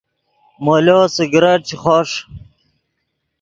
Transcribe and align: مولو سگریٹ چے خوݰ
مولو 0.63 0.99
سگریٹ 1.15 1.61
چے 1.67 1.75
خوݰ 1.81 2.09